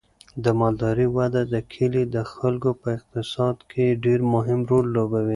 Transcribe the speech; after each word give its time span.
د 0.43 0.45
مالدارۍ 0.59 1.07
وده 1.17 1.41
د 1.53 1.55
کلي 1.73 2.03
د 2.15 2.17
خلکو 2.33 2.69
په 2.81 2.87
اقتصاد 2.97 3.55
کې 3.71 3.85
ډیر 4.03 4.19
مهم 4.33 4.59
رول 4.69 4.85
لوبوي. 4.95 5.29